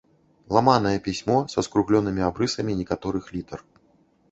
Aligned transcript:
Ламанае 0.55 0.93
пісьмо 1.07 1.35
са 1.55 1.65
скругленымі 1.67 2.25
абрысамі 2.31 2.77
некаторых 2.83 3.31
літар. 3.37 3.59